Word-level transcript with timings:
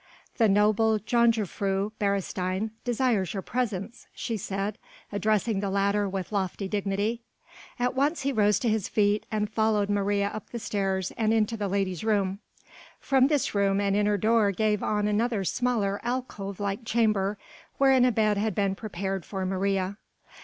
"The 0.37 0.49
noble 0.49 0.97
Jongejuffrouw 0.97 1.91
Beresteyn 1.99 2.71
desires 2.83 3.35
your 3.35 3.43
presence," 3.43 4.07
she 4.15 4.35
said 4.35 4.79
addressing 5.11 5.59
the 5.59 5.69
latter 5.69 6.09
with 6.09 6.31
lofty 6.31 6.67
dignity. 6.67 7.21
At 7.77 7.93
once 7.93 8.21
he 8.23 8.31
rose 8.33 8.57
to 8.61 8.67
his 8.69 8.87
feet, 8.89 9.27
and 9.31 9.47
followed 9.47 9.91
Maria 9.91 10.29
up 10.29 10.49
the 10.49 10.57
stairs 10.57 11.11
and 11.17 11.31
into 11.35 11.55
the 11.55 11.67
lady's 11.67 12.03
room. 12.03 12.39
From 12.99 13.27
this 13.27 13.53
room 13.53 13.79
an 13.79 13.93
inner 13.93 14.17
door 14.17 14.49
gave 14.51 14.81
on 14.81 15.07
another 15.07 15.43
smaller 15.43 15.99
alcove 16.01 16.59
like 16.59 16.83
chamber, 16.83 17.37
wherein 17.77 18.03
a 18.03 18.11
bed 18.11 18.39
had 18.39 18.55
been 18.55 18.73
prepared 18.73 19.23
for 19.23 19.45
Maria. 19.45 19.97